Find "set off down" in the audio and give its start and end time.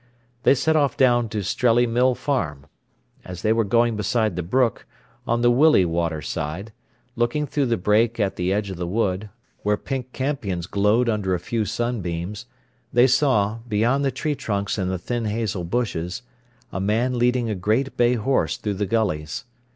0.55-1.29